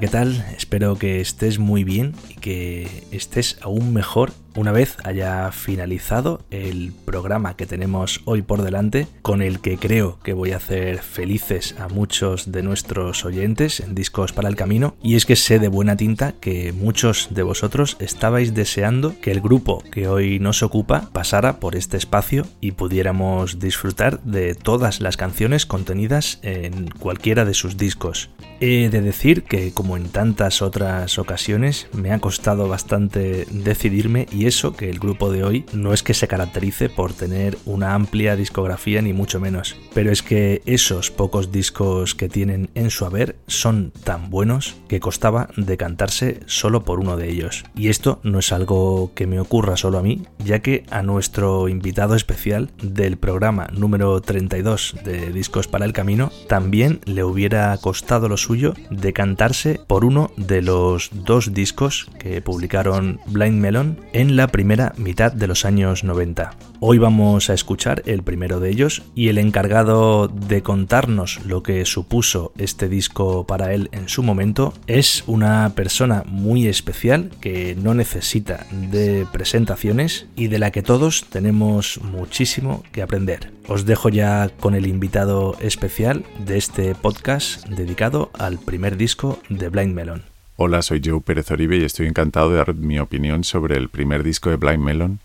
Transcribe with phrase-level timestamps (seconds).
[0.00, 0.44] ¿qué tal?
[0.56, 6.92] Espero que estés muy bien y que estés aún mejor una vez haya finalizado el
[7.04, 11.76] programa que tenemos hoy por delante, con el que creo que voy a hacer felices
[11.78, 15.68] a muchos de nuestros oyentes en Discos para el Camino, y es que sé de
[15.68, 21.08] buena tinta que muchos de vosotros estabais deseando que el grupo que hoy nos ocupa
[21.12, 27.54] pasara por este espacio y pudiéramos disfrutar de todas las canciones contenidas en cualquiera de
[27.54, 28.30] sus discos.
[28.60, 34.47] He de decir que como en tantas otras ocasiones me ha costado bastante decidirme y
[34.48, 38.34] eso que el grupo de hoy no es que se caracterice por tener una amplia
[38.34, 43.36] discografía ni mucho menos, pero es que esos pocos discos que tienen en su haber
[43.46, 47.64] son tan buenos que costaba decantarse solo por uno de ellos.
[47.76, 51.68] Y esto no es algo que me ocurra solo a mí, ya que a nuestro
[51.68, 58.28] invitado especial del programa número 32 de Discos para el Camino también le hubiera costado
[58.28, 64.46] lo suyo decantarse por uno de los dos discos que publicaron Blind Melon en la
[64.46, 66.52] primera mitad de los años 90.
[66.78, 71.84] Hoy vamos a escuchar el primero de ellos y el encargado de contarnos lo que
[71.84, 77.94] supuso este disco para él en su momento es una persona muy especial que no
[77.94, 83.52] necesita de presentaciones y de la que todos tenemos muchísimo que aprender.
[83.66, 89.68] Os dejo ya con el invitado especial de este podcast dedicado al primer disco de
[89.68, 90.37] Blind Melon.
[90.60, 94.24] Hola, soy Joe Pérez Oribe y estoy encantado de dar mi opinión sobre el primer
[94.24, 95.20] disco de Blind Melon,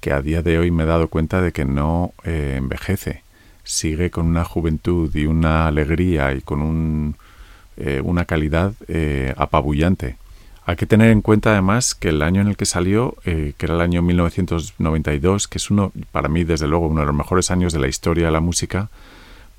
[0.00, 3.22] que a día de hoy me he dado cuenta de que no eh, envejece.
[3.64, 7.16] Sigue con una juventud y una alegría y con
[7.76, 10.16] eh, una calidad eh, apabullante.
[10.64, 13.74] Hay que tener en cuenta además que el año en el que salió, que era
[13.74, 17.74] el año 1992, que es uno, para mí desde luego, uno de los mejores años
[17.74, 18.88] de la historia de la música,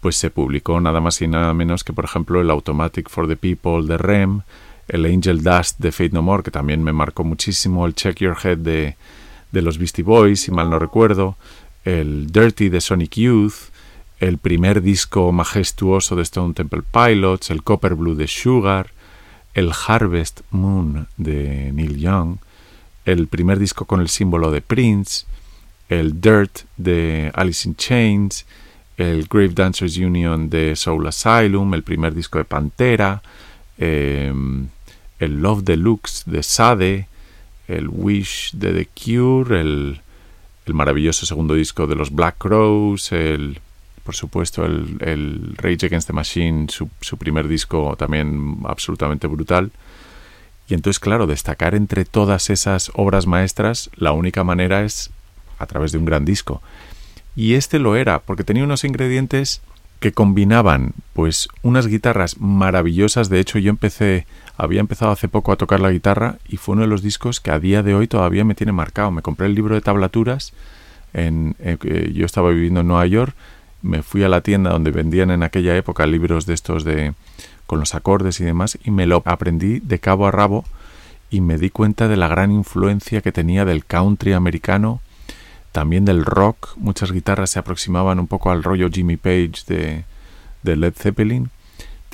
[0.01, 3.35] pues se publicó nada más y nada menos que, por ejemplo, el Automatic for the
[3.35, 4.41] People de Rem,
[4.93, 8.37] el Angel Dust de Fate No More, que también me marcó muchísimo, el Check Your
[8.41, 8.95] Head de,
[9.51, 11.35] de los Beastie Boys, si mal no recuerdo,
[11.83, 13.71] el Dirty de Sonic Youth,
[14.19, 18.91] el primer disco majestuoso de Stone Temple Pilots, el Copper Blue de Sugar,
[19.55, 22.37] el Harvest Moon de Neil Young,
[23.05, 25.25] el primer disco con el símbolo de Prince,
[25.89, 28.45] el Dirt de Alice in Chains,
[28.97, 33.23] el Grave Dancers Union de Soul Asylum, el primer disco de Pantera,
[33.77, 34.67] Em,
[35.23, 37.07] el Love Deluxe de Sade,
[37.67, 40.01] el Wish de The Cure, el,
[40.67, 43.59] maravilloso segundo disco de los Black Crows, el,
[44.03, 49.71] por supuesto el, el Rage Against the Machine, su, su primer disco también absolutamente brutal.
[50.69, 55.11] Y entonces, claro, destacar entre todas esas obras maestras, la única manera es
[55.59, 56.61] a través de un gran disco.
[57.35, 59.61] Y este lo era, porque tenía unos ingredientes
[59.99, 63.29] que combinaban pues unas guitarras maravillosas.
[63.29, 64.25] De hecho, yo empecé,
[64.57, 67.51] había empezado hace poco a tocar la guitarra y fue uno de los discos que
[67.51, 69.11] a día de hoy todavía me tiene marcado.
[69.11, 70.53] Me compré el libro de tablaturas.
[71.13, 73.35] En, eh, yo estaba viviendo en Nueva York.
[73.81, 77.13] Me fui a la tienda donde vendían en aquella época libros de estos de
[77.65, 80.65] con los acordes y demás y me lo aprendí de cabo a rabo
[81.29, 85.01] y me di cuenta de la gran influencia que tenía del country americano
[85.71, 86.77] también del rock.
[86.77, 90.05] Muchas guitarras se aproximaban un poco al rollo Jimmy Page de,
[90.61, 91.49] de Led Zeppelin.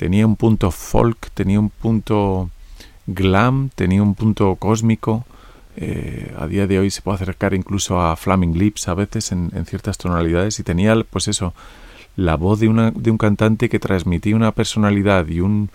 [0.00, 2.48] Tenía un punto folk, tenía un punto
[3.06, 5.26] glam, tenía un punto cósmico.
[5.76, 9.50] Eh, a día de hoy se puede acercar incluso a Flaming Lips a veces en,
[9.66, 11.52] ciertas tonalidades y tenía pues eso
[12.16, 15.68] la voz de, una, de un cantante que transmitía una personalidad y, un,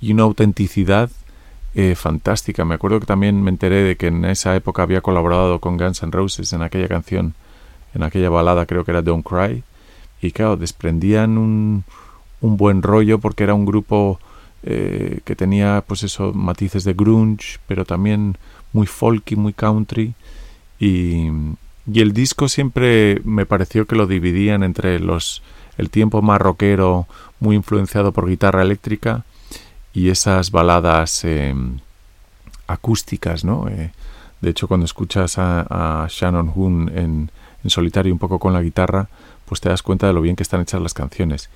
[0.00, 1.10] y una autenticidad
[1.74, 2.64] eh, fantástica.
[2.64, 6.02] Me acuerdo que también me enteré de que en esa época había colaborado con Guns
[6.02, 7.34] N' Roses en aquella canción,
[7.92, 9.62] en aquella balada, creo que era Don't Cry.
[10.22, 11.84] Y claro, desprendían un,
[12.40, 14.18] un buen rollo porque era un grupo
[14.62, 18.36] eh, que tenía, pues eso, matices de grunge, pero también
[18.72, 20.14] muy folky, muy country.
[20.78, 21.28] Y,
[21.92, 25.42] y el disco siempre me pareció que lo dividían entre los
[25.78, 27.06] el tiempo más rockero,
[27.40, 29.24] muy influenciado por guitarra eléctrica,
[29.92, 31.78] y esas baladas em,
[32.66, 33.66] acústicas, ¿no?
[33.68, 33.92] Eh,
[34.40, 37.30] de hecho, cuando escuchas a, Shannon Hoon en,
[37.64, 39.08] en, solitario un poco con la guitarra,
[39.46, 41.50] pues te das cuenta de lo bien que están hechas las canciones.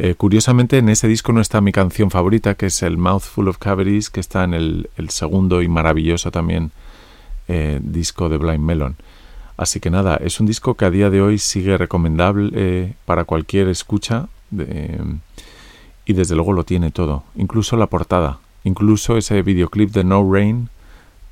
[0.00, 3.58] Eh, curiosamente, en ese disco no está mi canción favorita, que es el Mouthful of
[3.58, 6.70] Cavities, que está en el, segundo y maravilloso también
[7.48, 8.94] eh, disco de Blind Melon.
[9.56, 13.66] Así que nada, es un disco que a día de hoy sigue recomendable para cualquier
[13.66, 14.28] escucha.
[16.06, 20.68] Y desde luego lo tiene todo, incluso la portada, incluso ese videoclip de No Rain,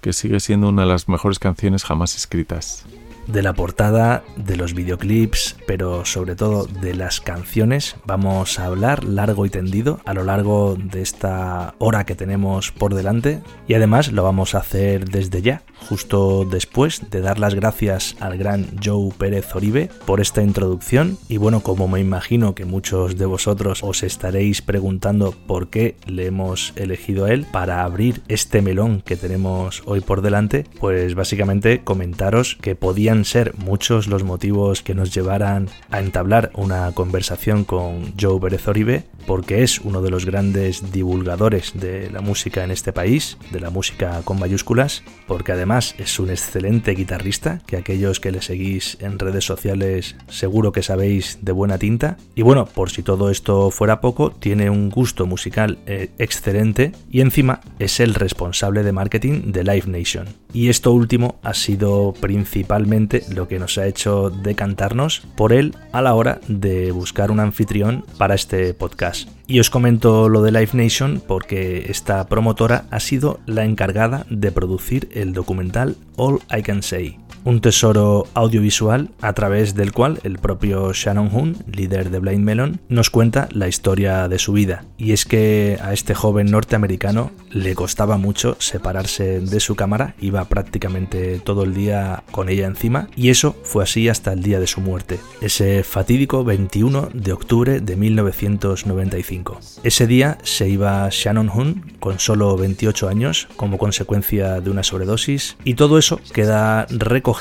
[0.01, 2.85] que sigue siendo una de las mejores canciones jamás escritas.
[3.27, 7.97] De la portada, de los videoclips, pero sobre todo de las canciones.
[8.05, 12.95] Vamos a hablar largo y tendido a lo largo de esta hora que tenemos por
[12.95, 18.17] delante y además lo vamos a hacer desde ya, justo después de dar las gracias
[18.21, 23.17] al gran Joe Pérez Oribe por esta introducción y bueno, como me imagino que muchos
[23.17, 28.63] de vosotros os estaréis preguntando por qué le hemos elegido a él para abrir este
[28.63, 34.83] melón que tenemos hoy por delante, pues básicamente comentaros que podían ser muchos los motivos
[34.83, 40.11] que nos llevaran a entablar una conversación con Joe Pérez Oribe porque es uno de
[40.11, 45.53] los grandes divulgadores de la música en este país, de la música con mayúsculas, porque
[45.53, 50.83] además es un excelente guitarrista, que aquellos que le seguís en redes sociales seguro que
[50.83, 52.17] sabéis de buena tinta.
[52.35, 57.21] Y bueno, por si todo esto fuera poco, tiene un gusto musical eh, excelente y
[57.21, 60.27] encima es el responsable de marketing de Live Nation.
[60.53, 66.03] Y esto último ha sido principalmente lo que nos ha hecho decantarnos por él a
[66.03, 69.16] la hora de buscar un anfitrión para este podcast.
[69.47, 74.51] Y os comento lo de Live Nation porque esta promotora ha sido la encargada de
[74.51, 80.39] producir el documental All I Can Say, un tesoro audiovisual a través del cual el
[80.39, 84.85] propio Shannon Hoon, líder de Blind Melon, nos cuenta la historia de su vida.
[84.99, 90.45] Y es que a este joven norteamericano le costaba mucho separarse de su cámara, iba
[90.47, 94.67] prácticamente todo el día con ella encima, y eso fue así hasta el día de
[94.67, 99.61] su muerte, ese fatídico 21 de octubre de 1995.
[99.85, 105.57] Ese día se iba Shannon Hoon con solo 28 años como consecuencia de una sobredosis,
[105.63, 107.36] y todo eso queda recogido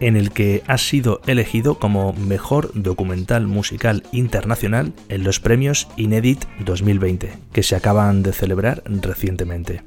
[0.00, 6.44] en el que ha sido elegido como mejor documental musical internacional en los premios Inédit
[6.60, 9.82] 2020, que se acaban de celebrar recientemente.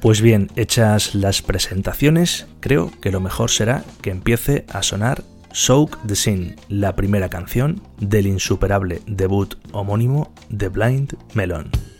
[0.00, 5.98] Pues bien, hechas las presentaciones, creo que lo mejor será que empiece a sonar Soak
[6.06, 11.93] the Sin, la primera canción del insuperable debut homónimo de Blind Melon.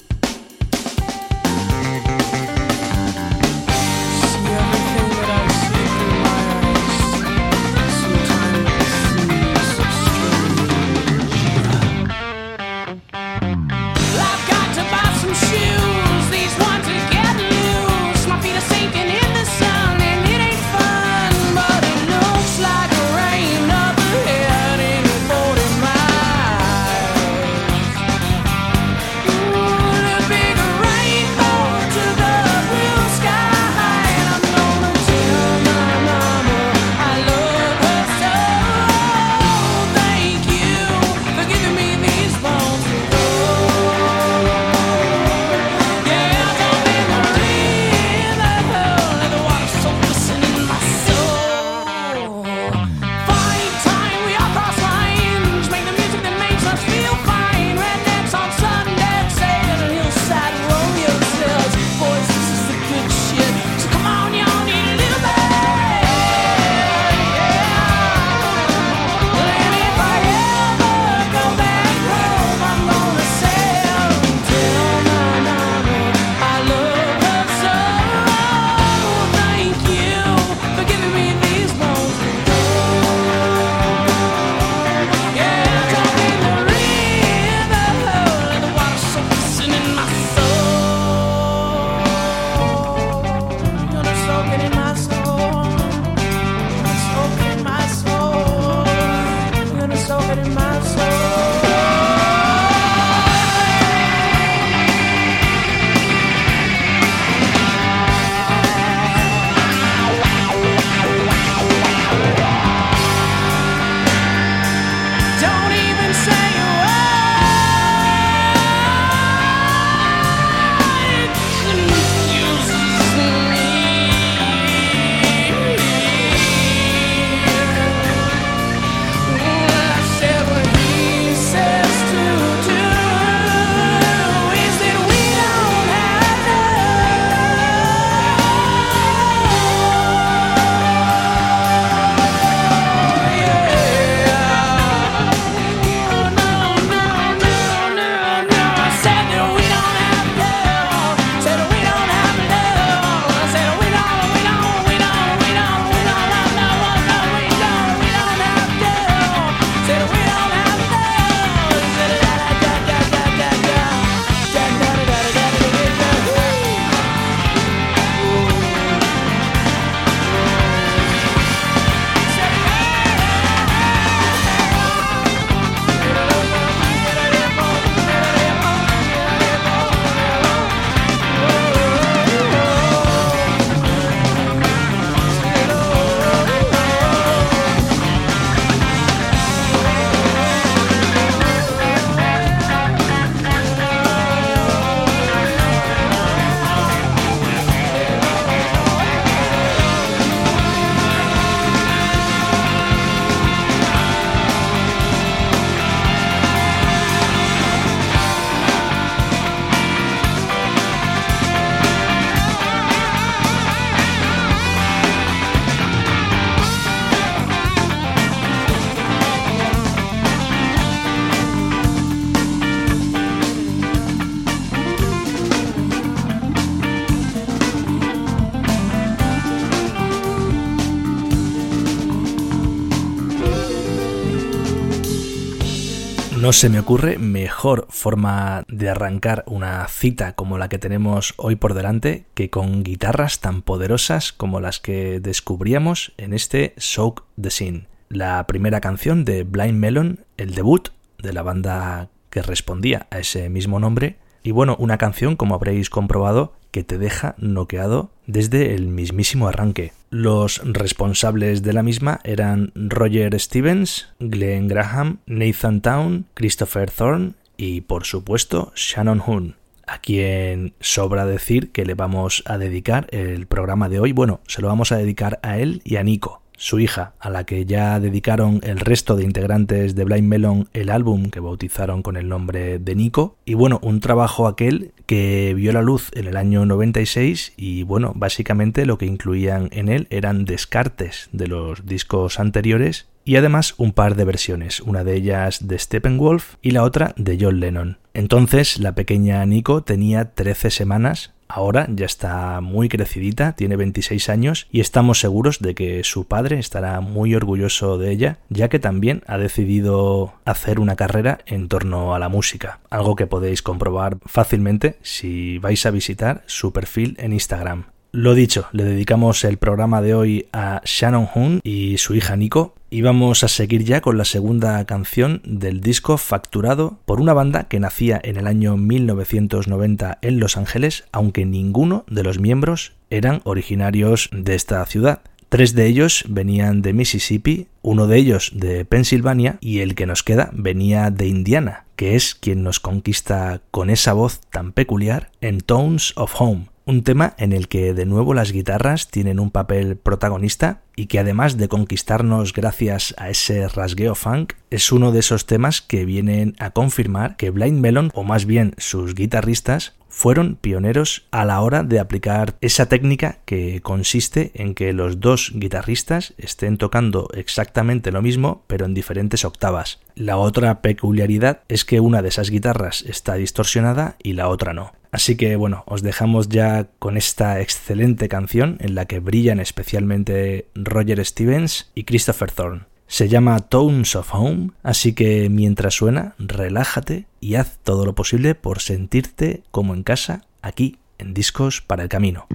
[236.55, 241.75] Se me ocurre mejor forma de arrancar una cita como la que tenemos hoy por
[241.75, 247.89] delante que con guitarras tan poderosas como las que descubríamos en este Soak the Scene,
[248.09, 253.49] la primera canción de Blind Melon, el debut de la banda que respondía a ese
[253.49, 258.89] mismo nombre, y bueno, una canción, como habréis comprobado, que te deja noqueado desde el
[258.89, 259.93] mismísimo arranque.
[260.11, 267.83] Los responsables de la misma eran Roger Stevens, Glenn Graham, Nathan Town, Christopher Thorne y
[267.83, 273.89] por supuesto Shannon Hoon a quien sobra decir que le vamos a dedicar el programa
[273.89, 274.13] de hoy.
[274.13, 277.45] Bueno, se lo vamos a dedicar a él y a Nico, su hija, a la
[277.45, 282.17] que ya dedicaron el resto de integrantes de Blind Melon el álbum que bautizaron con
[282.17, 283.37] el nombre de Nico.
[283.45, 288.13] Y bueno, un trabajo aquel que vio la luz en el año 96 y bueno,
[288.15, 293.93] básicamente lo que incluían en él eran descartes de los discos anteriores y además un
[293.93, 297.99] par de versiones, una de ellas de Steppenwolf y la otra de John Lennon.
[298.13, 304.67] Entonces la pequeña Nico tenía 13 semanas Ahora ya está muy crecidita, tiene 26 años
[304.73, 309.23] y estamos seguros de que su padre estará muy orgulloso de ella, ya que también
[309.29, 314.99] ha decidido hacer una carrera en torno a la música, algo que podéis comprobar fácilmente
[315.03, 317.85] si vais a visitar su perfil en Instagram.
[318.11, 322.75] Lo dicho, le dedicamos el programa de hoy a Shannon Hoon y su hija Nico,
[322.95, 327.65] y vamos a seguir ya con la segunda canción del disco facturado por una banda
[327.65, 333.41] que nacía en el año 1990 en Los Ángeles, aunque ninguno de los miembros eran
[333.43, 335.23] originarios de esta ciudad.
[335.49, 340.23] Tres de ellos venían de Mississippi, uno de ellos de Pensilvania y el que nos
[340.23, 345.59] queda venía de Indiana, que es quien nos conquista con esa voz tan peculiar en
[345.63, 349.97] Tones of Home un tema en el que de nuevo las guitarras tienen un papel
[349.97, 355.47] protagonista y que además de conquistarnos gracias a ese rasgueo funk, es uno de esos
[355.47, 361.27] temas que vienen a confirmar que Blind Melon, o más bien sus guitarristas, fueron pioneros
[361.33, 366.79] a la hora de aplicar esa técnica que consiste en que los dos guitarristas estén
[366.79, 369.99] tocando exactamente lo mismo pero en diferentes octavas.
[370.15, 374.93] La otra peculiaridad es que una de esas guitarras está distorsionada y la otra no.
[375.11, 380.69] Así que bueno, os dejamos ya con esta excelente canción en la que brillan especialmente
[380.77, 382.94] Roger Stevens y Christopher Thorne.
[383.15, 388.57] Se llama Tones of Home, así que mientras suena, relájate y haz todo lo posible
[388.57, 392.49] por sentirte como en casa aquí en Discos para el Camino.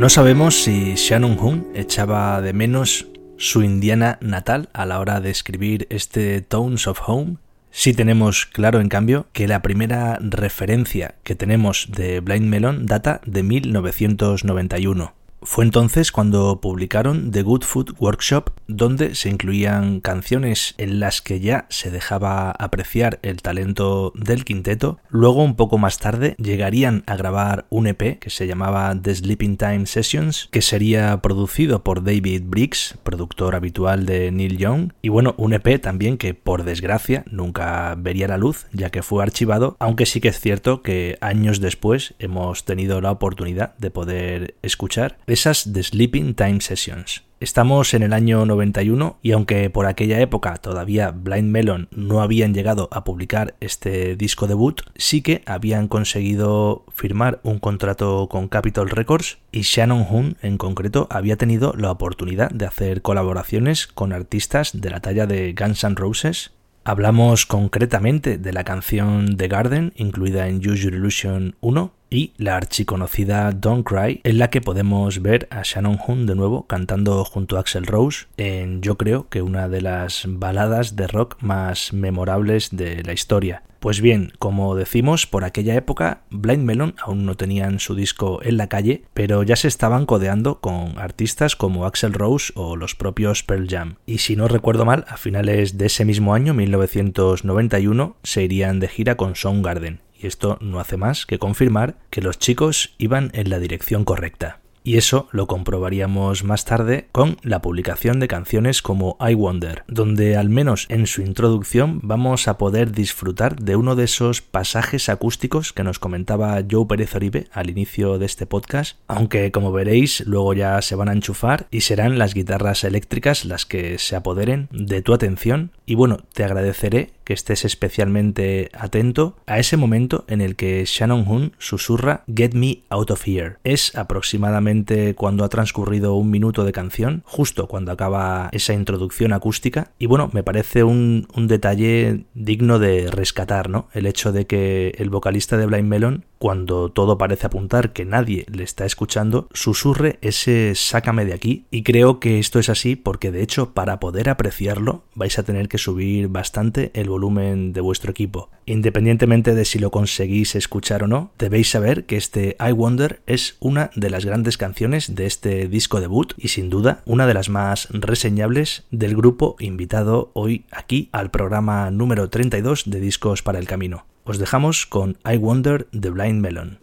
[0.00, 5.28] No sabemos si Shannon Hoon echaba de menos su Indiana natal a la hora de
[5.28, 7.36] escribir este Tones of Home.
[7.70, 13.20] Sí tenemos claro, en cambio, que la primera referencia que tenemos de Blind Melon data
[13.26, 15.12] de 1991.
[15.42, 21.40] Fue entonces cuando publicaron The Good Food Workshop, donde se incluían canciones en las que
[21.40, 24.98] ya se dejaba apreciar el talento del quinteto.
[25.08, 29.56] Luego, un poco más tarde, llegarían a grabar un EP que se llamaba The Sleeping
[29.56, 34.92] Time Sessions, que sería producido por David Briggs, productor habitual de Neil Young.
[35.00, 39.22] Y bueno, un EP también que, por desgracia, nunca vería la luz, ya que fue
[39.22, 44.54] archivado, aunque sí que es cierto que años después hemos tenido la oportunidad de poder
[44.60, 47.24] escuchar esas de Sleeping Time Sessions.
[47.40, 52.52] Estamos en el año 91 y aunque por aquella época todavía Blind Melon no habían
[52.52, 58.90] llegado a publicar este disco debut, sí que habían conseguido firmar un contrato con Capitol
[58.90, 64.78] Records y Shannon Hoon en concreto había tenido la oportunidad de hacer colaboraciones con artistas
[64.78, 70.48] de la talla de Guns N' Roses, Hablamos concretamente de la canción The Garden, incluida
[70.48, 75.48] en Use Your Illusion 1, y la archiconocida Don't Cry, en la que podemos ver
[75.50, 79.68] a Shannon Hoon de nuevo cantando junto a Axel Rose en yo creo que una
[79.68, 83.62] de las baladas de rock más memorables de la historia.
[83.80, 88.58] Pues bien, como decimos, por aquella época Blind Melon aún no tenían su disco en
[88.58, 93.42] la calle, pero ya se estaban codeando con artistas como Axel Rose o los propios
[93.42, 93.96] Pearl Jam.
[94.04, 98.88] Y si no recuerdo mal, a finales de ese mismo año, 1991, se irían de
[98.88, 100.00] gira con Soundgarden.
[100.20, 104.60] Y esto no hace más que confirmar que los chicos iban en la dirección correcta.
[104.82, 110.36] Y eso lo comprobaríamos más tarde con la publicación de canciones como I Wonder, donde
[110.36, 115.74] al menos en su introducción vamos a poder disfrutar de uno de esos pasajes acústicos
[115.74, 120.54] que nos comentaba Joe Pérez Oribe al inicio de este podcast, aunque como veréis luego
[120.54, 125.02] ya se van a enchufar y serán las guitarras eléctricas las que se apoderen de
[125.02, 130.56] tu atención y bueno, te agradeceré que estés especialmente atento a ese momento en el
[130.56, 133.58] que Shannon Hoon susurra Get Me Out of Here.
[133.62, 139.92] Es aproximadamente cuando ha transcurrido un minuto de canción, justo cuando acaba esa introducción acústica.
[139.96, 143.86] Y bueno, me parece un, un detalle digno de rescatar, ¿no?
[143.92, 148.46] El hecho de que el vocalista de Blind Melon cuando todo parece apuntar que nadie
[148.50, 153.30] le está escuchando, susurre ese sácame de aquí y creo que esto es así porque
[153.30, 158.10] de hecho para poder apreciarlo vais a tener que subir bastante el volumen de vuestro
[158.10, 158.48] equipo.
[158.64, 163.58] Independientemente de si lo conseguís escuchar o no, debéis saber que este I Wonder es
[163.60, 167.50] una de las grandes canciones de este disco debut y sin duda una de las
[167.50, 173.66] más reseñables del grupo invitado hoy aquí al programa número 32 de Discos para el
[173.66, 174.09] Camino.
[174.24, 176.78] Os dejamos con I Wonder the Blind Melon.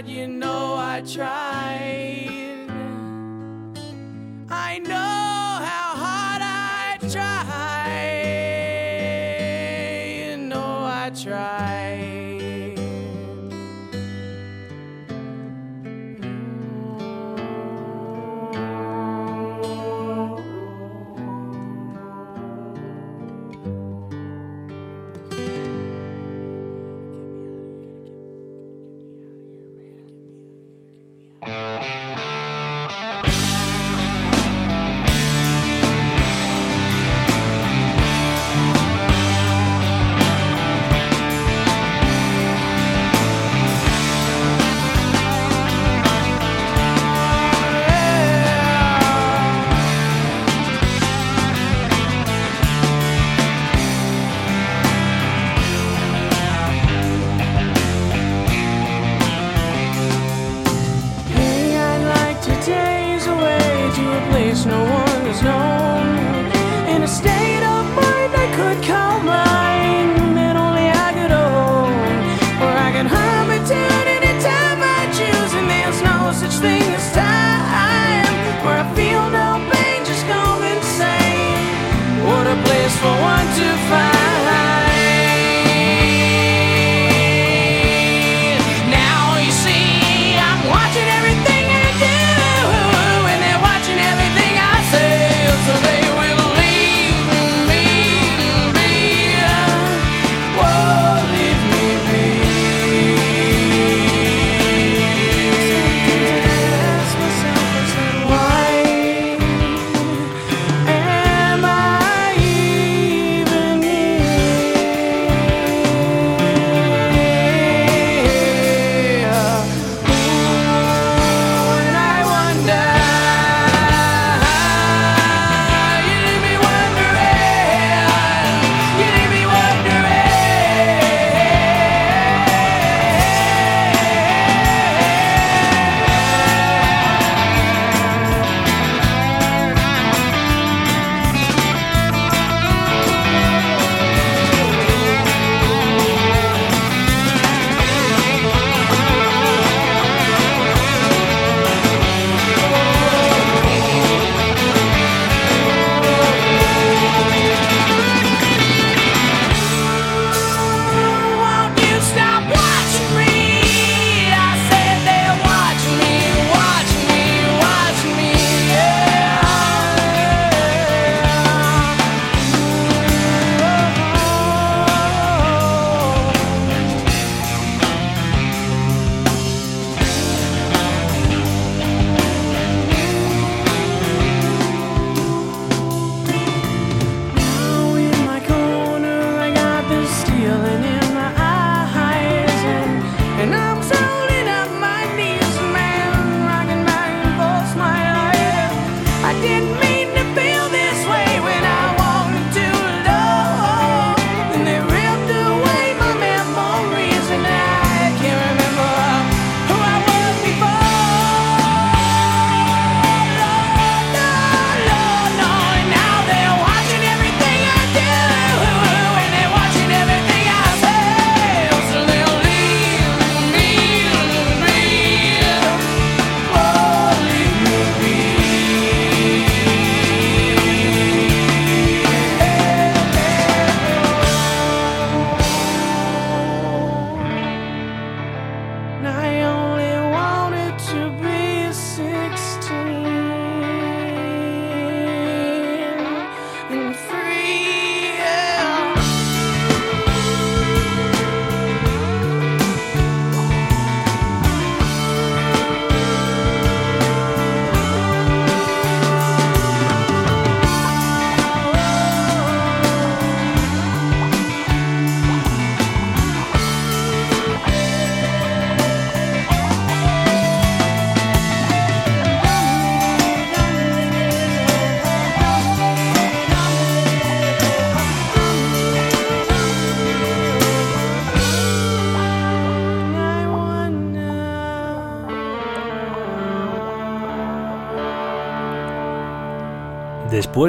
[0.00, 2.70] God, you know I tried.
[4.48, 5.29] I know.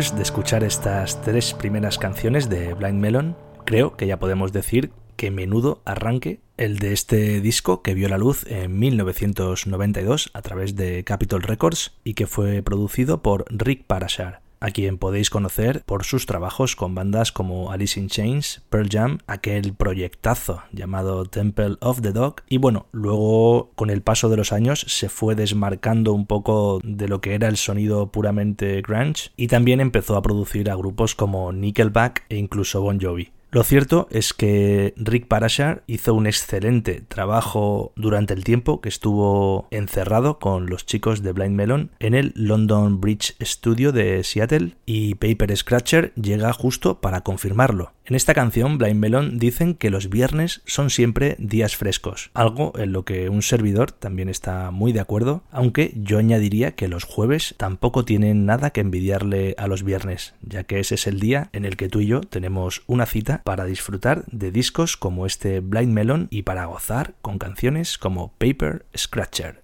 [0.02, 3.36] Después de escuchar estas tres primeras canciones de Blind Melon,
[3.66, 8.18] creo que ya podemos decir que menudo arranque el de este disco que vio la
[8.18, 14.42] luz en 1992 a través de Capitol Records y que fue producido por Rick Parashar
[14.62, 19.18] a quien podéis conocer por sus trabajos con bandas como Alice in Chains, Pearl Jam,
[19.28, 24.54] aquel proyectazo llamado Temple of the Dog, y bueno, luego con el paso de los
[24.54, 29.48] años se fue desmarcando un poco de lo que era el sonido puramente grunge y
[29.48, 33.32] también empezó a producir a grupos como Nickelback e incluso Bon Jovi.
[33.54, 39.68] Lo cierto es que Rick Parashar hizo un excelente trabajo durante el tiempo que estuvo
[39.72, 45.16] encerrado con los chicos de Blind Melon en el London Bridge Studio de Seattle y
[45.16, 47.92] Paper Scratcher llega justo para confirmarlo.
[48.06, 52.94] En esta canción, Blind Melon dicen que los viernes son siempre días frescos, algo en
[52.94, 57.54] lo que un servidor también está muy de acuerdo, aunque yo añadiría que los jueves
[57.58, 61.64] tampoco tienen nada que envidiarle a los viernes, ya que ese es el día en
[61.64, 65.94] el que tú y yo tenemos una cita para disfrutar de discos como este Blind
[65.94, 69.64] Melon y para gozar con canciones como Paper Scratcher.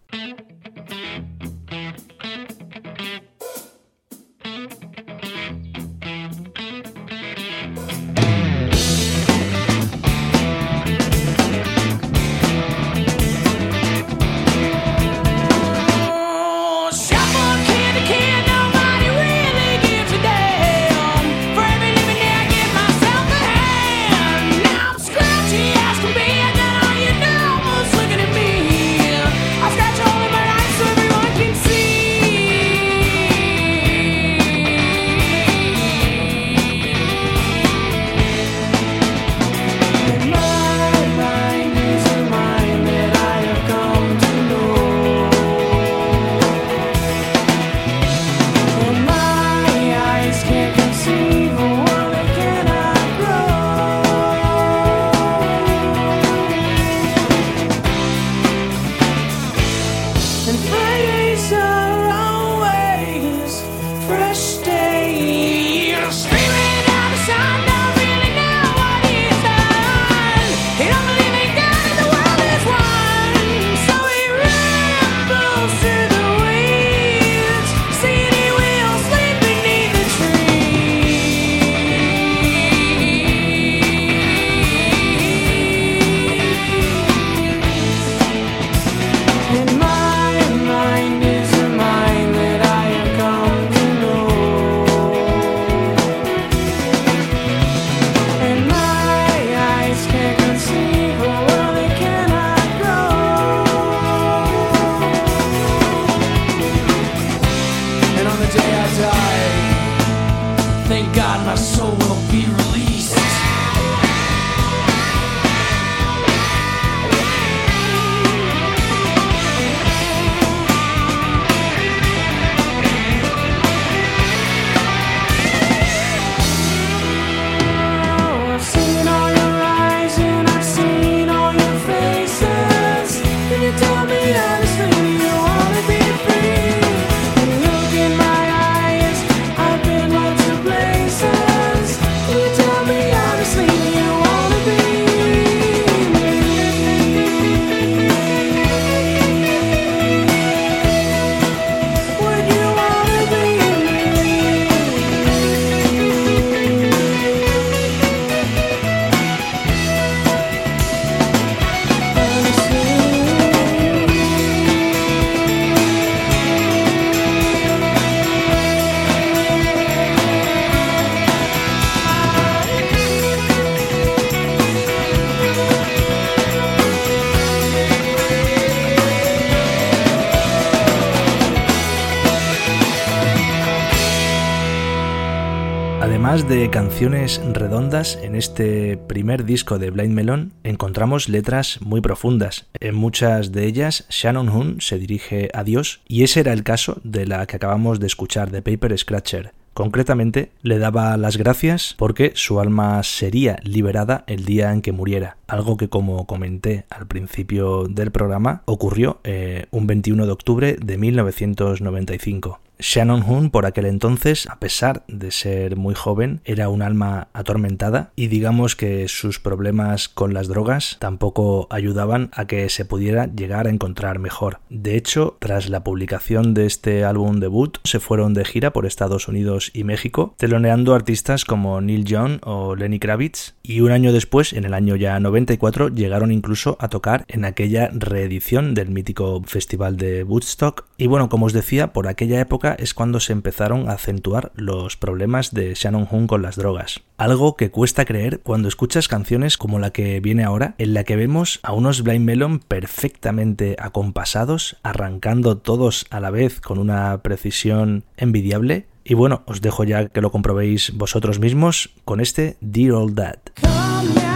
[186.97, 192.65] Canciones redondas, en este primer disco de Blind Melon encontramos letras muy profundas.
[192.79, 196.99] En muchas de ellas, Shannon Hoon se dirige a Dios, y ese era el caso
[197.03, 199.51] de la que acabamos de escuchar, de Paper Scratcher.
[199.75, 205.37] Concretamente, le daba las gracias porque su alma sería liberada el día en que muriera,
[205.45, 210.97] algo que como comenté al principio del programa ocurrió eh, un 21 de octubre de
[210.97, 212.59] 1995.
[212.79, 218.11] Shannon Hoon por aquel entonces, a pesar de ser muy joven, era un alma atormentada
[218.15, 223.67] y digamos que sus problemas con las drogas tampoco ayudaban a que se pudiera llegar
[223.67, 224.59] a encontrar mejor.
[224.69, 229.27] De hecho, tras la publicación de este álbum debut, se fueron de gira por Estados
[229.27, 234.53] Unidos y México, teloneando artistas como Neil Young o Lenny Kravitz, y un año después,
[234.53, 239.97] en el año ya 94, llegaron incluso a tocar en aquella reedición del mítico festival
[239.97, 240.85] de Woodstock.
[240.97, 244.95] Y bueno, como os decía, por aquella época es cuando se empezaron a acentuar los
[244.95, 247.01] problemas de Shannon Hoon con las drogas.
[247.17, 251.17] Algo que cuesta creer cuando escuchas canciones como la que viene ahora, en la que
[251.17, 258.05] vemos a unos Blind Melon perfectamente acompasados, arrancando todos a la vez con una precisión
[258.15, 258.85] envidiable.
[259.09, 264.26] Y bueno, os dejo ya que lo comprobéis vosotros mismos con este Dear Old Dad.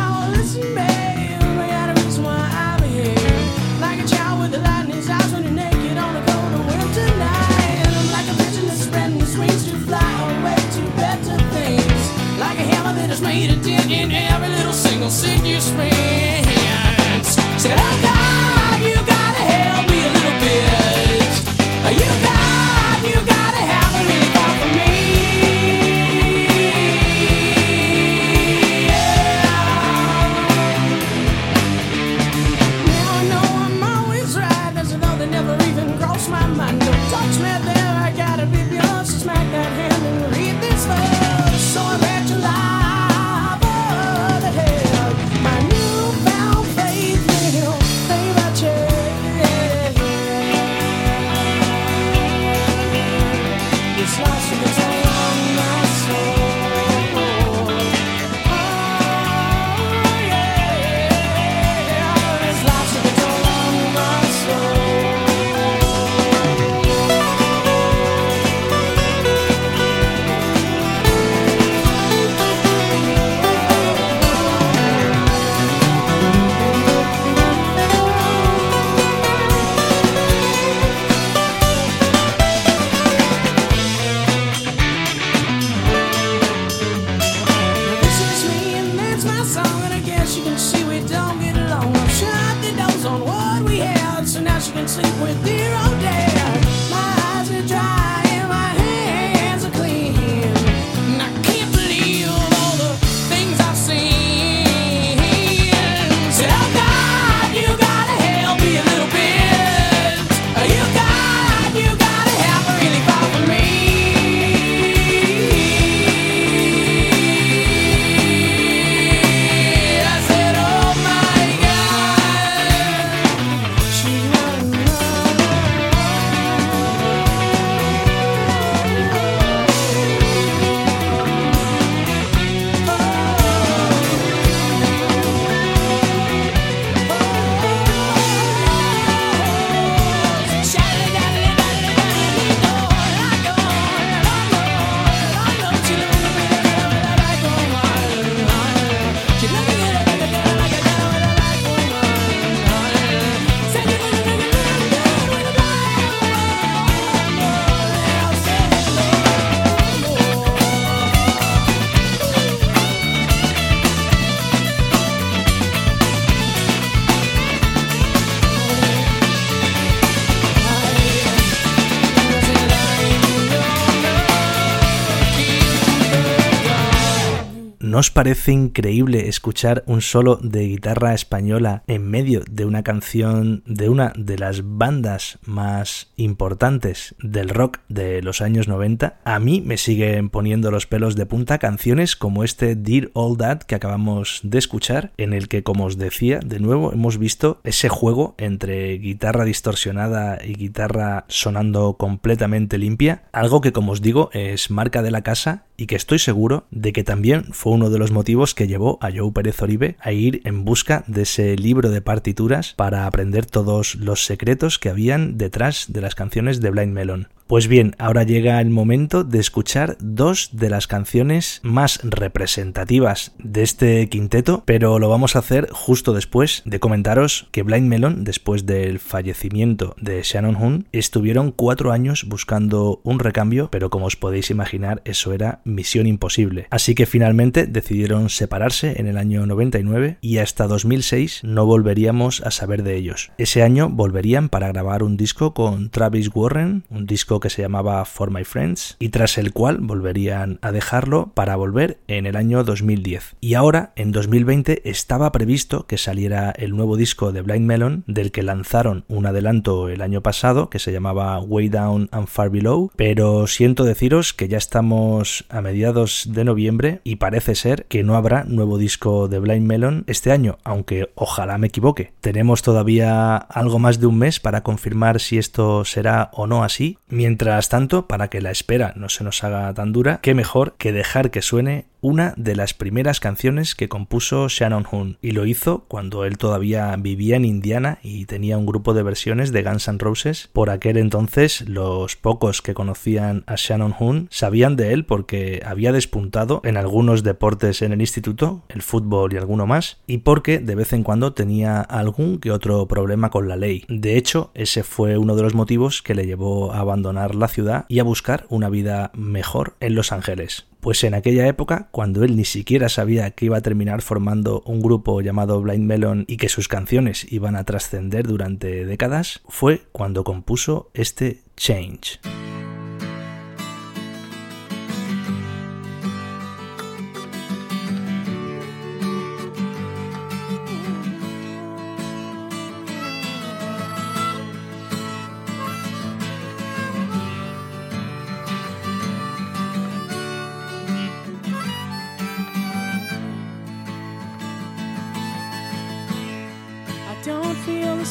[178.02, 183.90] Os parece increíble escuchar un solo de guitarra española en medio de una canción de
[183.90, 189.20] una de las bandas más importantes del rock de los años 90?
[189.24, 193.60] A mí me siguen poniendo los pelos de punta canciones como este Dear All That
[193.64, 197.90] que acabamos de escuchar, en el que, como os decía, de nuevo hemos visto ese
[197.90, 204.72] juego entre guitarra distorsionada y guitarra sonando completamente limpia, algo que, como os digo, es
[204.72, 208.12] marca de la casa y que estoy seguro de que también fue uno de los
[208.12, 212.02] motivos que llevó a Joe Pérez Oribe a ir en busca de ese libro de
[212.02, 217.30] partituras para aprender todos los secretos que habían detrás de las canciones de Blind Melon.
[217.52, 223.64] Pues bien, ahora llega el momento de escuchar dos de las canciones más representativas de
[223.64, 228.66] este quinteto, pero lo vamos a hacer justo después de comentaros que Blind Melon, después
[228.66, 234.50] del fallecimiento de Shannon Hoon, estuvieron cuatro años buscando un recambio, pero como os podéis
[234.50, 236.68] imaginar, eso era misión imposible.
[236.70, 242.52] Así que finalmente decidieron separarse en el año 99 y hasta 2006 no volveríamos a
[242.52, 243.34] saber de ellos.
[243.38, 248.06] Ese año volverían para grabar un disco con Travis Warren, un disco que se llamaba
[248.06, 252.64] For My Friends y tras el cual volverían a dejarlo para volver en el año
[252.64, 253.36] 2010.
[253.42, 258.32] Y ahora, en 2020, estaba previsto que saliera el nuevo disco de Blind Melon, del
[258.32, 262.92] que lanzaron un adelanto el año pasado que se llamaba Way Down and Far Below,
[262.96, 268.16] pero siento deciros que ya estamos a mediados de noviembre y parece ser que no
[268.16, 272.14] habrá nuevo disco de Blind Melon este año, aunque ojalá me equivoque.
[272.22, 276.98] Tenemos todavía algo más de un mes para confirmar si esto será o no así,
[277.22, 280.92] Mientras tanto, para que la espera no se nos haga tan dura, qué mejor que
[280.92, 285.86] dejar que suene una de las primeras canciones que compuso Shannon Hoon y lo hizo
[285.88, 290.00] cuando él todavía vivía en Indiana y tenía un grupo de versiones de Guns N'
[290.00, 290.50] Roses.
[290.52, 295.92] Por aquel entonces los pocos que conocían a Shannon Hoon sabían de él porque había
[295.92, 300.76] despuntado en algunos deportes en el instituto, el fútbol y alguno más, y porque de
[300.76, 303.86] vez en cuando tenía algún que otro problema con la ley.
[303.88, 307.86] De hecho, ese fue uno de los motivos que le llevó a abandonar la ciudad
[307.88, 310.66] y a buscar una vida mejor en Los Ángeles.
[310.82, 314.82] Pues en aquella época, cuando él ni siquiera sabía que iba a terminar formando un
[314.82, 320.24] grupo llamado Blind Melon y que sus canciones iban a trascender durante décadas, fue cuando
[320.24, 322.20] compuso este Change.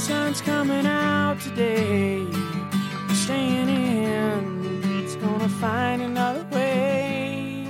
[0.01, 2.27] Sun's coming out today.
[3.13, 7.67] Staying in, it's gonna find another way.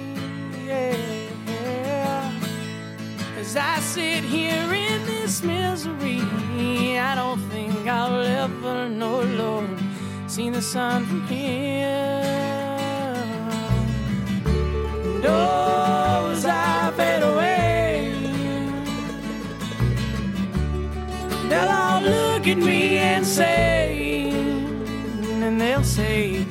[0.67, 2.33] Yeah.
[3.39, 6.21] As I sit here in this misery,
[6.99, 9.79] I don't think I'll ever know, Lord,
[10.27, 12.10] see the sun from here.
[22.61, 26.45] Me and say, and they'll say,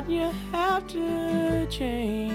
[0.00, 2.29] but you have to change.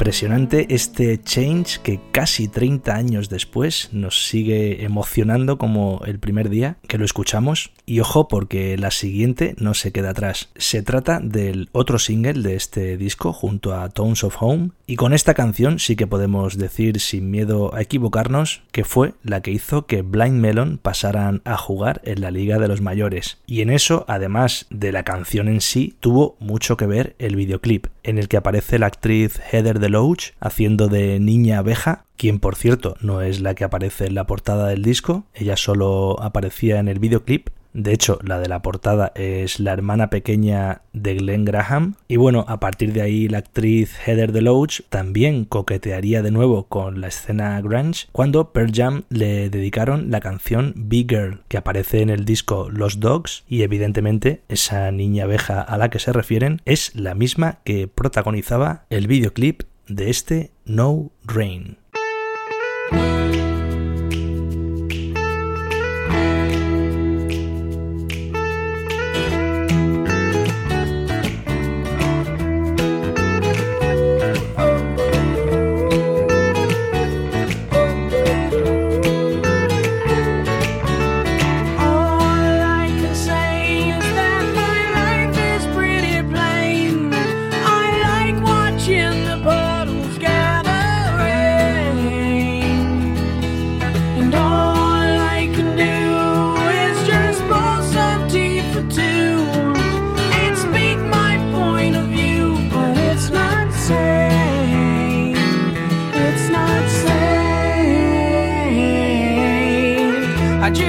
[0.00, 6.78] Impresionante este change que casi 30 años después nos sigue emocionando como el primer día
[6.88, 7.72] que lo escuchamos.
[7.84, 10.48] Y ojo porque la siguiente no se queda atrás.
[10.56, 14.70] Se trata del otro single de este disco junto a Tones of Home.
[14.86, 19.42] Y con esta canción sí que podemos decir sin miedo a equivocarnos que fue la
[19.42, 23.36] que hizo que Blind Melon pasaran a jugar en la Liga de los Mayores.
[23.46, 27.88] Y en eso, además de la canción en sí, tuvo mucho que ver el videoclip,
[28.02, 32.96] en el que aparece la actriz Heather Deloach haciendo de niña abeja, quien por cierto
[33.00, 36.98] no es la que aparece en la portada del disco, ella solo aparecía en el
[36.98, 37.48] videoclip.
[37.72, 41.94] De hecho, la de la portada es la hermana pequeña de Glenn Graham.
[42.08, 47.00] Y bueno, a partir de ahí la actriz Heather Deloach también coquetearía de nuevo con
[47.00, 52.10] la escena grunge cuando Pearl Jam le dedicaron la canción Big Girl, que aparece en
[52.10, 56.94] el disco Los Dogs y evidentemente esa niña abeja a la que se refieren es
[56.94, 61.79] la misma que protagonizaba el videoclip de este No Rain.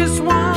[0.01, 0.50] just want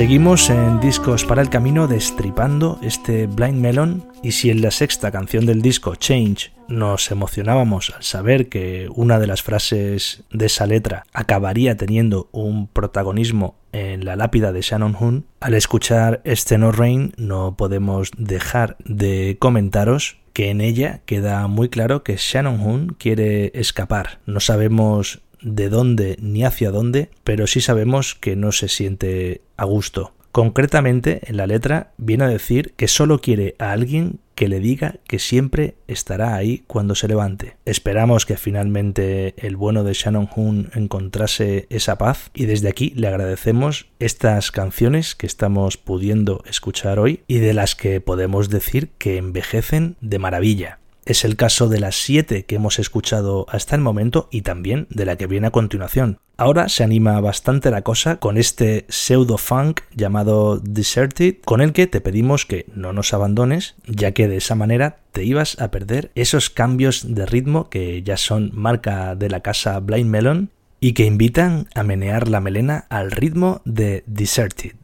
[0.00, 5.10] Seguimos en Discos para el Camino destripando este Blind Melon y si en la sexta
[5.10, 10.64] canción del disco, Change, nos emocionábamos al saber que una de las frases de esa
[10.64, 16.72] letra acabaría teniendo un protagonismo en la lápida de Shannon Hoon, al escuchar este No
[16.72, 22.96] Rain no podemos dejar de comentaros que en ella queda muy claro que Shannon Hoon
[22.98, 24.20] quiere escapar.
[24.24, 29.64] No sabemos de dónde ni hacia dónde, pero sí sabemos que no se siente a
[29.64, 30.12] gusto.
[30.32, 34.94] Concretamente, en la letra viene a decir que solo quiere a alguien que le diga
[35.06, 37.56] que siempre estará ahí cuando se levante.
[37.66, 43.08] Esperamos que finalmente el bueno de Shannon Hoon encontrase esa paz y desde aquí le
[43.08, 49.18] agradecemos estas canciones que estamos pudiendo escuchar hoy y de las que podemos decir que
[49.18, 50.79] envejecen de maravilla.
[51.10, 55.04] Es el caso de las siete que hemos escuchado hasta el momento y también de
[55.04, 56.20] la que viene a continuación.
[56.36, 61.88] Ahora se anima bastante la cosa con este pseudo funk llamado Deserted, con el que
[61.88, 66.12] te pedimos que no nos abandones, ya que de esa manera te ibas a perder
[66.14, 71.06] esos cambios de ritmo que ya son marca de la casa Blind Melon y que
[71.06, 74.74] invitan a menear la melena al ritmo de Deserted.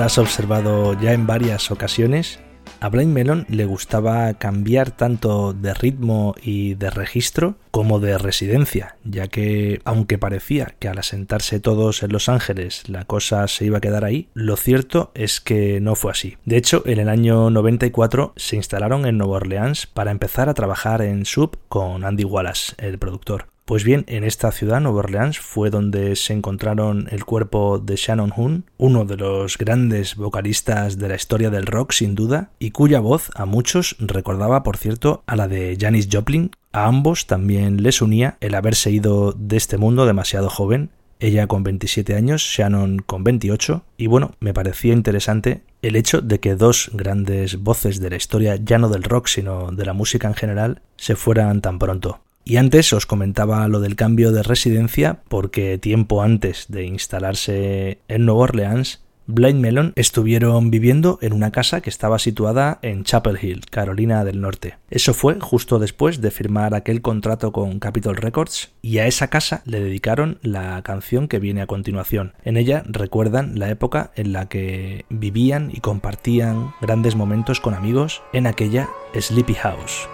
[0.00, 2.40] Habrás observado ya en varias ocasiones,
[2.80, 8.96] a Blind Melon le gustaba cambiar tanto de ritmo y de registro como de residencia,
[9.04, 13.76] ya que aunque parecía que al asentarse todos en Los Ángeles la cosa se iba
[13.76, 16.38] a quedar ahí, lo cierto es que no fue así.
[16.46, 21.02] De hecho, en el año 94 se instalaron en Nueva Orleans para empezar a trabajar
[21.02, 23.48] en Sub con Andy Wallace, el productor.
[23.70, 28.32] Pues bien, en esta ciudad, Nueva Orleans, fue donde se encontraron el cuerpo de Shannon
[28.36, 32.98] Hoon, uno de los grandes vocalistas de la historia del rock sin duda, y cuya
[32.98, 36.50] voz a muchos recordaba, por cierto, a la de Janis Joplin.
[36.72, 40.90] A ambos también les unía el haberse ido de este mundo demasiado joven,
[41.20, 46.40] ella con 27 años, Shannon con 28, y bueno, me parecía interesante el hecho de
[46.40, 50.26] que dos grandes voces de la historia ya no del rock, sino de la música
[50.26, 52.18] en general, se fueran tan pronto.
[52.50, 58.26] Y antes os comentaba lo del cambio de residencia porque tiempo antes de instalarse en
[58.26, 63.66] Nueva Orleans, Blind Melon estuvieron viviendo en una casa que estaba situada en Chapel Hill,
[63.70, 64.78] Carolina del Norte.
[64.90, 69.62] Eso fue justo después de firmar aquel contrato con Capitol Records y a esa casa
[69.64, 72.32] le dedicaron la canción que viene a continuación.
[72.42, 78.24] En ella recuerdan la época en la que vivían y compartían grandes momentos con amigos
[78.32, 80.08] en aquella Sleepy House.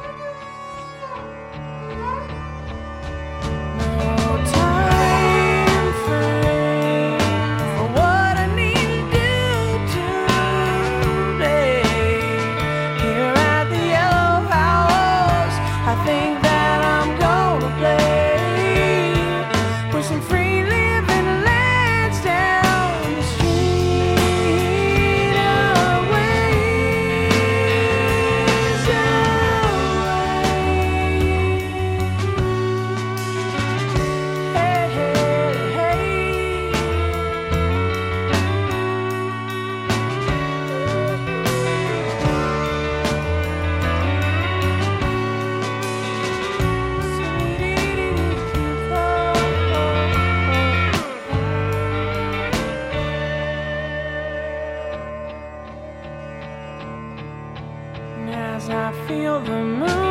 [58.68, 60.05] I feel the moon.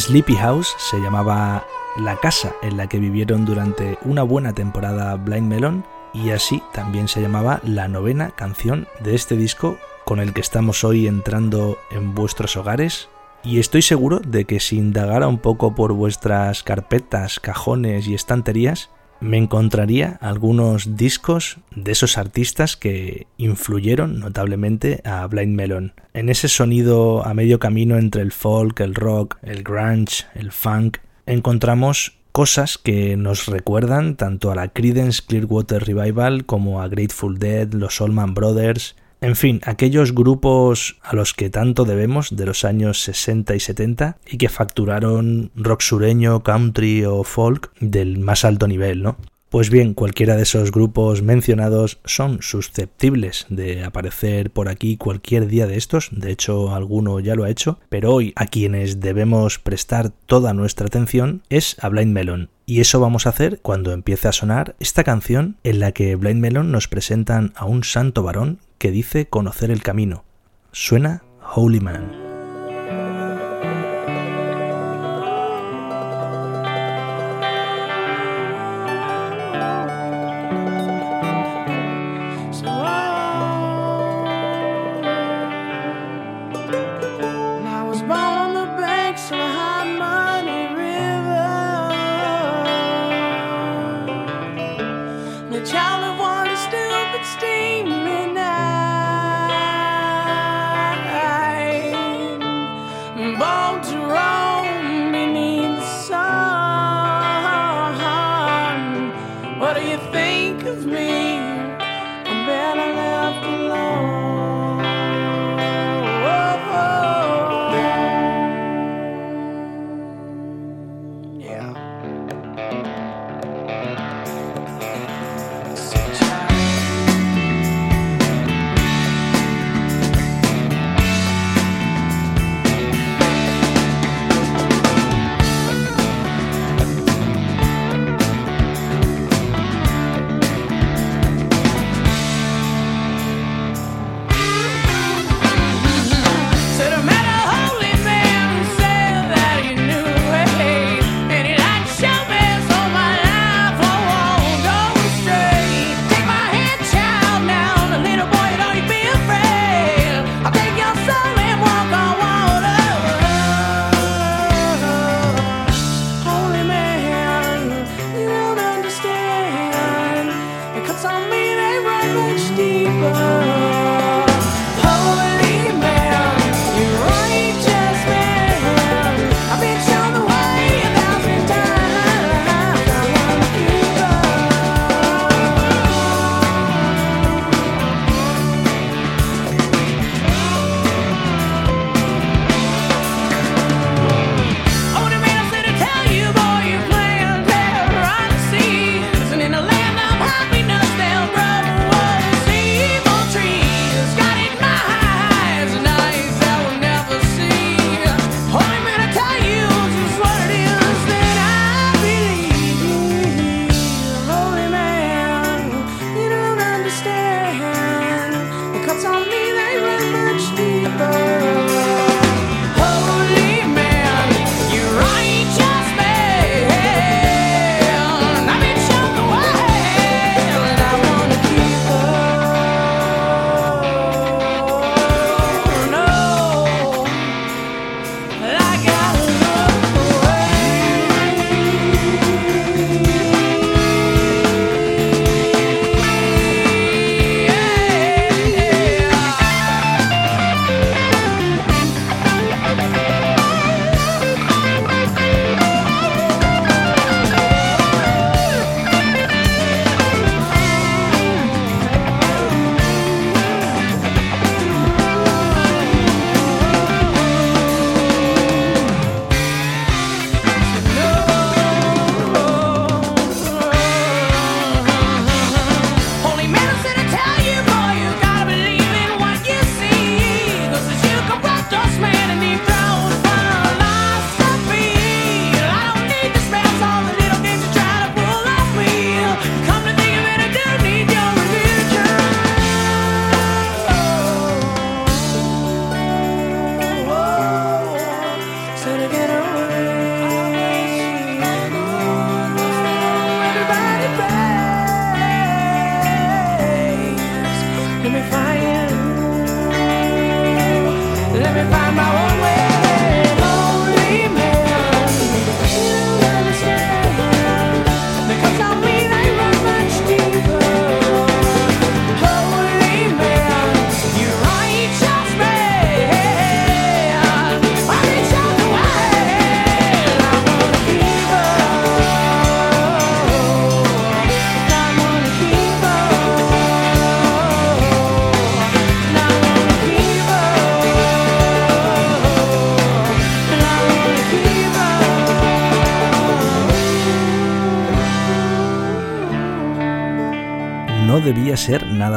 [0.00, 1.66] Sleepy House se llamaba
[1.98, 5.84] la casa en la que vivieron durante una buena temporada Blind Melon
[6.14, 9.76] y así también se llamaba la novena canción de este disco
[10.06, 13.10] con el que estamos hoy entrando en vuestros hogares.
[13.44, 18.88] Y estoy seguro de que si indagara un poco por vuestras carpetas, cajones y estanterías,
[19.20, 25.92] me encontraría algunos discos de esos artistas que influyeron notablemente a Blind Melon.
[26.14, 30.98] En ese sonido a medio camino entre el folk, el rock, el grunge, el funk,
[31.26, 37.72] encontramos cosas que nos recuerdan tanto a la Creedence Clearwater Revival como a Grateful Dead,
[37.72, 43.02] los Allman Brothers, en fin, aquellos grupos a los que tanto debemos de los años
[43.02, 49.02] 60 y 70 y que facturaron rock sureño, country o folk del más alto nivel,
[49.02, 49.16] ¿no?
[49.50, 55.66] Pues bien, cualquiera de esos grupos mencionados son susceptibles de aparecer por aquí cualquier día
[55.66, 60.10] de estos, de hecho alguno ya lo ha hecho, pero hoy a quienes debemos prestar
[60.26, 62.48] toda nuestra atención es a Blind Melon.
[62.64, 66.40] Y eso vamos a hacer cuando empiece a sonar esta canción en la que Blind
[66.40, 70.22] Melon nos presentan a un santo varón que dice conocer el camino.
[70.70, 71.24] Suena
[71.56, 72.19] Holy Man.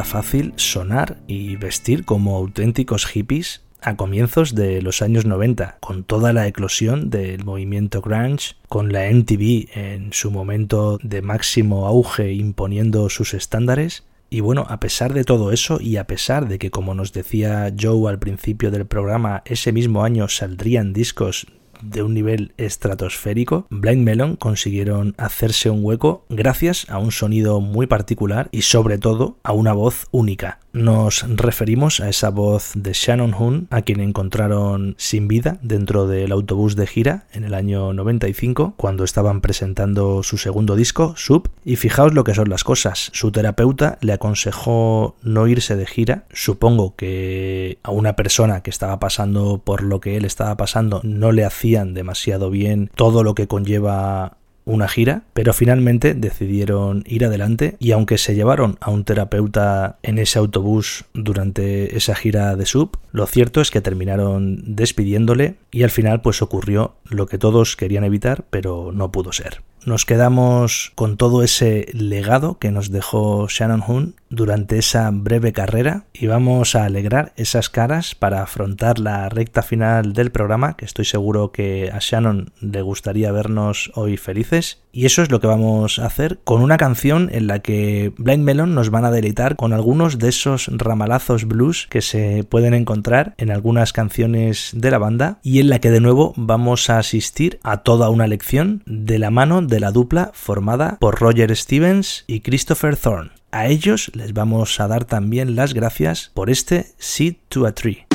[0.04, 6.32] Fácil sonar y vestir como auténticos hippies a comienzos de los años 90, con toda
[6.32, 13.10] la eclosión del movimiento grunge, con la MTV en su momento de máximo auge imponiendo
[13.10, 14.06] sus estándares.
[14.30, 17.74] Y bueno, a pesar de todo eso y a pesar de que, como nos decía
[17.80, 21.48] Joe al principio del programa, ese mismo año saldrían discos
[21.84, 27.88] de un nivel estratosférico, Blind Melon consiguieron hacerse un hueco gracias a un sonido muy
[27.88, 30.63] particular y sobre todo a una voz única.
[30.74, 36.32] Nos referimos a esa voz de Shannon Hoon, a quien encontraron sin vida dentro del
[36.32, 41.48] autobús de gira en el año 95, cuando estaban presentando su segundo disco, Sub.
[41.64, 43.12] Y fijaos lo que son las cosas.
[43.14, 46.26] Su terapeuta le aconsejó no irse de gira.
[46.34, 51.32] Supongo que a una persona que estaba pasando por lo que él estaba pasando no
[51.32, 57.76] le hacían demasiado bien todo lo que conlleva una gira, pero finalmente decidieron ir adelante
[57.80, 62.98] y aunque se llevaron a un terapeuta en ese autobús durante esa gira de sub,
[63.12, 68.04] lo cierto es que terminaron despidiéndole y al final pues ocurrió lo que todos querían
[68.04, 69.62] evitar, pero no pudo ser.
[69.86, 76.06] Nos quedamos con todo ese legado que nos dejó Shannon Hoon durante esa breve carrera
[76.14, 81.04] y vamos a alegrar esas caras para afrontar la recta final del programa, que estoy
[81.04, 84.83] seguro que a Shannon le gustaría vernos hoy felices.
[84.96, 88.44] Y eso es lo que vamos a hacer con una canción en la que Blind
[88.44, 93.34] Melon nos van a deleitar con algunos de esos ramalazos blues que se pueden encontrar
[93.38, 97.60] en algunas canciones de la banda y en la que de nuevo vamos a asistir
[97.64, 102.42] a toda una lección de la mano de la dupla formada por Roger Stevens y
[102.42, 103.32] Christopher Thorne.
[103.52, 108.13] A ellos les vamos a dar también las gracias por este Seed to a Tree.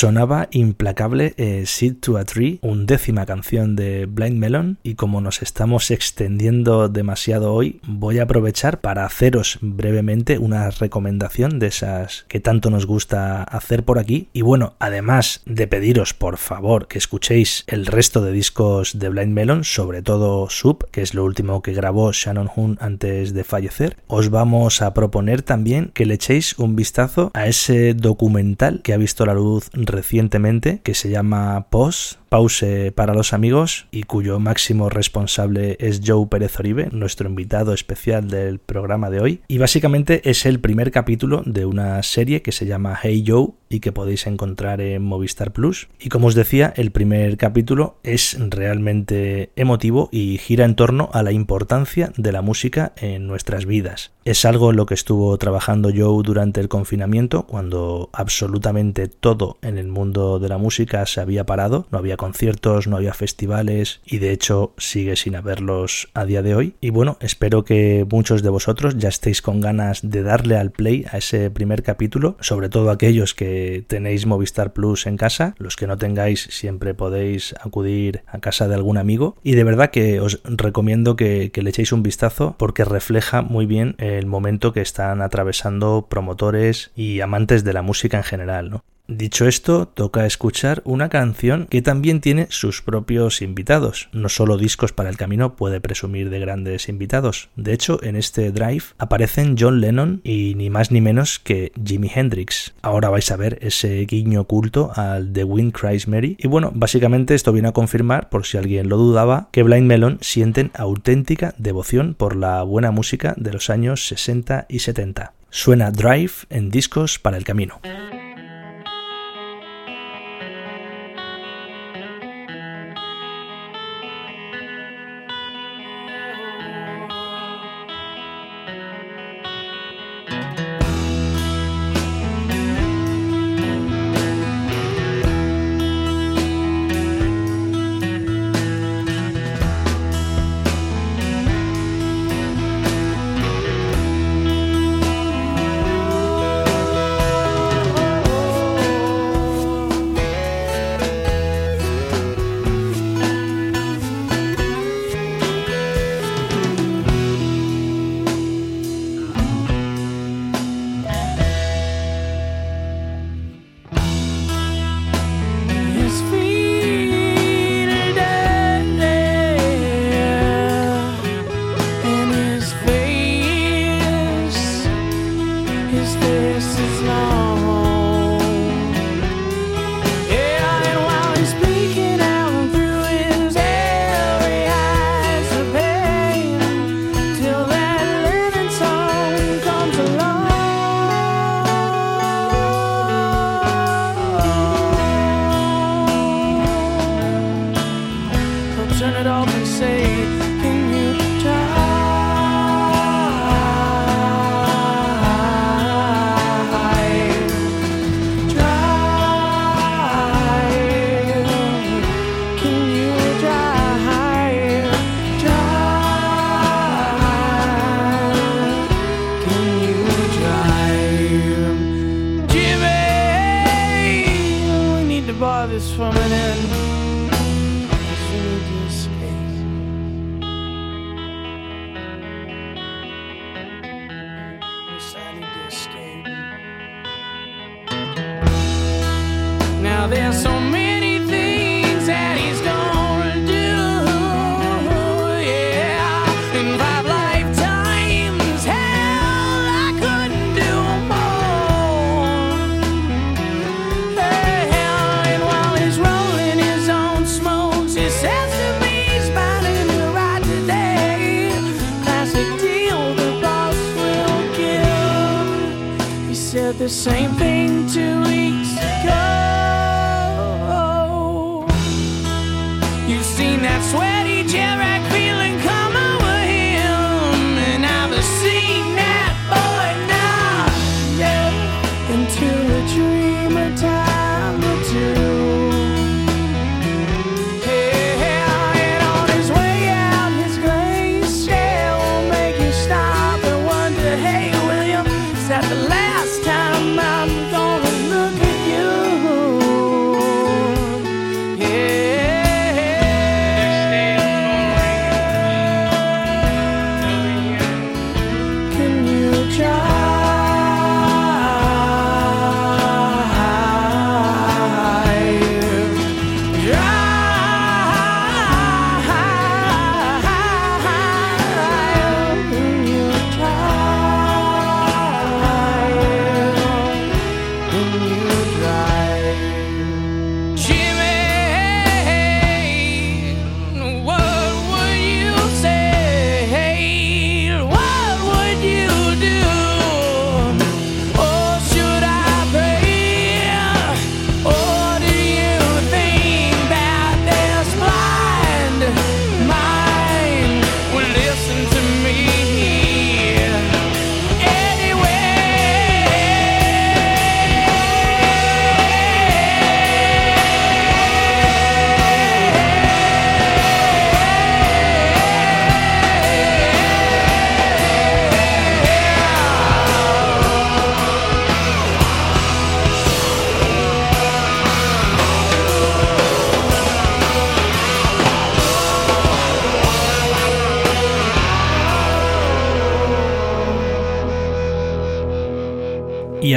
[0.00, 5.42] Sonaba implacable eh, Sit to a Tree, undécima canción de Blind Melon, y como nos
[5.42, 12.40] estamos extendiendo demasiado hoy, voy a aprovechar para haceros brevemente una recomendación de esas que
[12.40, 14.28] tanto nos gusta hacer por aquí.
[14.32, 19.34] Y bueno, además de pediros por favor que escuchéis el resto de discos de Blind
[19.34, 23.98] Melon, sobre todo Sub, que es lo último que grabó Shannon Hoon antes de fallecer,
[24.06, 28.96] os vamos a proponer también que le echéis un vistazo a ese documental que ha
[28.96, 34.88] visto la luz recientemente que se llama Post Pause para los amigos y cuyo máximo
[34.88, 39.40] responsable es Joe Pérez Oribe, nuestro invitado especial del programa de hoy.
[39.48, 43.80] Y básicamente es el primer capítulo de una serie que se llama Hey Joe y
[43.80, 45.88] que podéis encontrar en Movistar Plus.
[45.98, 51.24] Y como os decía, el primer capítulo es realmente emotivo y gira en torno a
[51.24, 54.12] la importancia de la música en nuestras vidas.
[54.24, 59.78] Es algo en lo que estuvo trabajando Joe durante el confinamiento, cuando absolutamente todo en
[59.80, 64.18] el mundo de la música se había parado, no había conciertos, no había festivales y
[64.18, 66.74] de hecho sigue sin haberlos a día de hoy.
[66.80, 71.04] Y bueno, espero que muchos de vosotros ya estéis con ganas de darle al play
[71.10, 75.86] a ese primer capítulo, sobre todo aquellos que tenéis Movistar Plus en casa, los que
[75.86, 80.40] no tengáis siempre podéis acudir a casa de algún amigo y de verdad que os
[80.44, 86.06] recomiendo que, le echéis un vistazo porque refleja muy bien el momento que están atravesando
[86.08, 88.84] promotores y amantes de la música en general, ¿no?
[89.10, 94.08] Dicho esto, toca escuchar una canción que también tiene sus propios invitados.
[94.12, 97.48] No solo Discos para el Camino puede presumir de grandes invitados.
[97.56, 102.08] De hecho, en este drive aparecen John Lennon y ni más ni menos que Jimi
[102.14, 102.72] Hendrix.
[102.82, 106.36] Ahora vais a ver ese guiño oculto al The Wind Cries Mary.
[106.38, 110.18] Y bueno, básicamente esto viene a confirmar, por si alguien lo dudaba, que Blind Melon
[110.20, 115.32] sienten auténtica devoción por la buena música de los años 60 y 70.
[115.50, 117.80] Suena Drive en Discos para el Camino.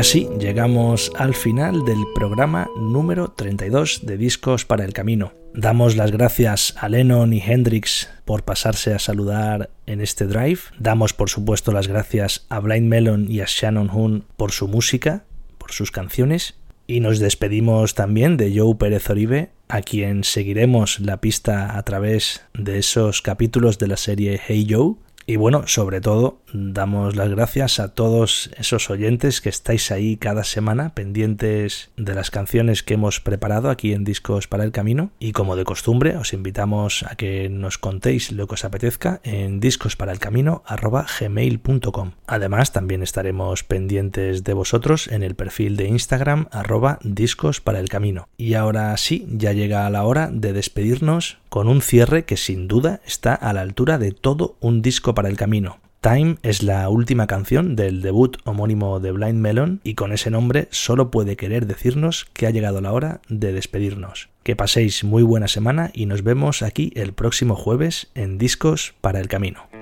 [0.04, 5.32] Así llegamos al final del programa número 32 de Discos para el Camino.
[5.54, 10.60] Damos las gracias a Lennon y Hendrix por pasarse a saludar en este drive.
[10.78, 15.24] Damos por supuesto las gracias a Blind Melon y a Shannon Hoon por su música,
[15.58, 16.56] por sus canciones.
[16.86, 22.44] Y nos despedimos también de Joe Pérez Oribe, a quien seguiremos la pista a través
[22.54, 24.96] de esos capítulos de la serie Hey Joe
[25.26, 30.44] y bueno, sobre todo, damos las gracias a todos esos oyentes que estáis ahí cada
[30.44, 35.12] semana pendientes de las canciones que hemos preparado aquí en Discos para el Camino.
[35.20, 39.60] Y como de costumbre, os invitamos a que nos contéis lo que os apetezca en
[39.60, 42.12] discosparalcamino.gmail.com.
[42.28, 47.90] Además, también estaremos pendientes de vosotros en el perfil de Instagram arroba discos para el
[47.90, 48.28] camino.
[48.38, 53.00] Y ahora sí, ya llega la hora de despedirnos con un cierre que sin duda
[53.06, 55.78] está a la altura de todo un disco para el camino.
[56.02, 60.68] Time es la última canción del debut homónimo de Blind Melon y con ese nombre
[60.72, 64.30] solo puede querer decirnos que ha llegado la hora de despedirnos.
[64.42, 69.20] Que paséis muy buena semana y nos vemos aquí el próximo jueves en Discos para
[69.20, 69.73] el Camino.